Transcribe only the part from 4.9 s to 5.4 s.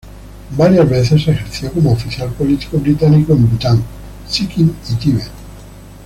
Tibet.